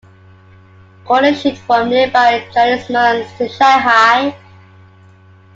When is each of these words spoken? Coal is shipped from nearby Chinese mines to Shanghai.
Coal 1.05 1.25
is 1.25 1.39
shipped 1.43 1.59
from 1.59 1.89
nearby 1.91 2.43
Chinese 2.51 2.89
mines 2.89 3.29
to 3.37 3.47
Shanghai. 3.47 4.35